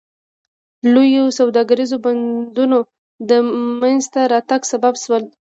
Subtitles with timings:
[0.93, 2.79] لویو سوداګریزو بندرونو
[3.29, 3.31] د
[3.81, 5.23] منځته راتګ سبب شول.